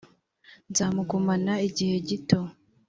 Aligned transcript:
nzamugumana 0.69 1.53
igihe 1.67 1.95
gito 2.07 2.39